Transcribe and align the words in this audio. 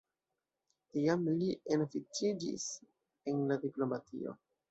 Tiam 0.95 1.27
li 1.41 1.49
enoficiĝis 1.75 2.65
en 3.33 3.45
la 3.51 3.61
diplomatio. 3.67 4.37